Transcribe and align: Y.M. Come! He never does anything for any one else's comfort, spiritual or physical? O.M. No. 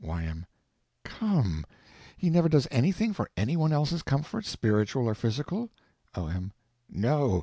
Y.M. 0.03 0.47
Come! 1.05 1.63
He 2.17 2.31
never 2.31 2.49
does 2.49 2.67
anything 2.71 3.13
for 3.13 3.29
any 3.37 3.55
one 3.55 3.71
else's 3.71 4.01
comfort, 4.01 4.47
spiritual 4.47 5.05
or 5.07 5.13
physical? 5.13 5.69
O.M. 6.15 6.53
No. 6.89 7.39